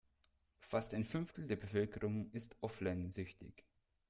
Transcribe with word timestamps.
Fast 0.61 0.95
ein 0.95 1.03
Fünftel 1.03 1.45
der 1.45 1.57
Bevölkerung 1.57 2.31
ist 2.31 2.57
offline-süchtig. 2.61 3.63